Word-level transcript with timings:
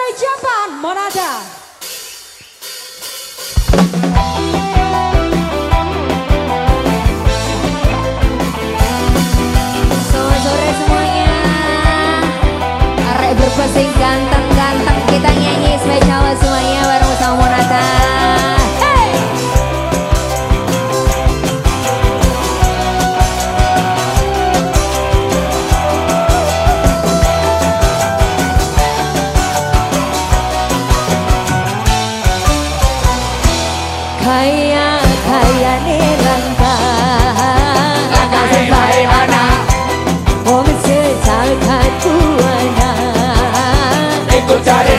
Serai 0.00 0.16
Japan 0.16 0.80
Monada. 0.80 1.59
Cari 44.64 44.89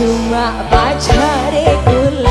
Cuma 0.00 0.64
baca 0.72 1.52
di 1.52 1.68
kulit 1.84 2.29